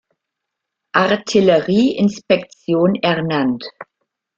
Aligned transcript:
Artillerie-Inspektion 0.95 2.95
ernannt. 3.03 3.63